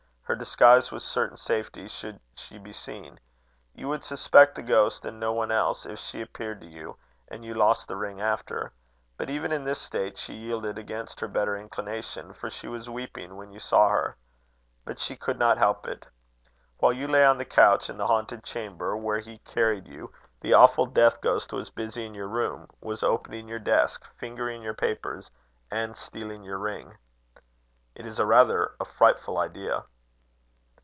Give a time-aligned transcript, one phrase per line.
[0.23, 3.19] Her disguise was certain safety, should she be seen.
[3.75, 6.95] You would suspect the ghost and no one else if she appeared to you,
[7.27, 8.71] and you lost the ring after.
[9.17, 13.35] But even in this state she yielded against her better inclination, for she was weeping
[13.35, 14.15] when you saw her.
[14.85, 16.07] But she could not help it.
[16.77, 20.53] While you lay on the couch in the haunted chamber, where he carried you, the
[20.53, 25.29] awful death ghost was busy in your room, was opening your desk, fingering your papers,
[25.69, 26.97] and stealing your ring.
[27.95, 29.83] It is rather a frightful idea."